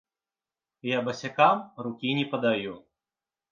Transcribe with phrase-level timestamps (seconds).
[0.91, 2.73] Я басякам рукі не падаю.